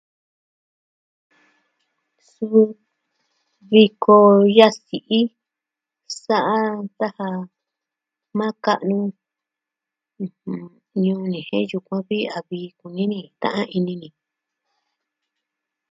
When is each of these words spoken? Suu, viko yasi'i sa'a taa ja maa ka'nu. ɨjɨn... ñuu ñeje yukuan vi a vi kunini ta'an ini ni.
Suu, 2.29 2.61
viko 3.71 4.17
yasi'i 4.57 5.21
sa'a 6.23 6.59
taa 6.99 7.13
ja 7.17 7.49
maa 8.37 8.53
ka'nu. 8.65 8.99
ɨjɨn... 10.23 10.61
ñuu 11.03 11.21
ñeje 11.31 11.57
yukuan 11.71 12.05
vi 12.07 12.17
a 12.35 12.37
vi 12.47 12.59
kunini 12.79 13.19
ta'an 13.41 13.65
ini 13.77 13.93
ni. 14.01 14.07